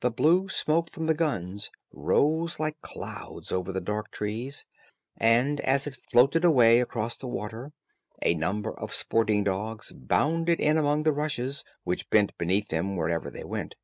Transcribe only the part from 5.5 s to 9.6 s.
as it floated away across the water, a number of sporting